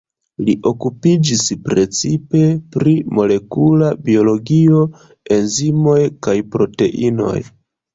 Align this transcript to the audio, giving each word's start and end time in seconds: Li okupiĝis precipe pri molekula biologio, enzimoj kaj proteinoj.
Li 0.45 0.53
okupiĝis 0.69 1.43
precipe 1.67 2.41
pri 2.77 2.95
molekula 3.19 3.95
biologio, 4.11 4.85
enzimoj 5.41 5.99
kaj 6.29 6.39
proteinoj. 6.55 7.41